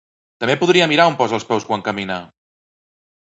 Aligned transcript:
—També 0.43 0.53
podria 0.61 0.87
mirar 0.91 1.05
on 1.11 1.17
posa 1.19 1.37
els 1.39 1.45
peus 1.51 1.67
quan 1.69 1.85
camina! 1.89 2.19